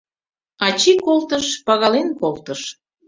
[0.67, 2.61] Ачий колтыш, пагален колтыш